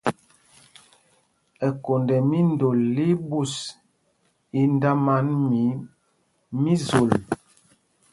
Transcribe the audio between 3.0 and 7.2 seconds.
í ɓūs, í ndáman mi mí Zol.